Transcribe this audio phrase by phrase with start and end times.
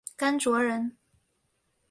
[0.17, 0.97] 甘卓人。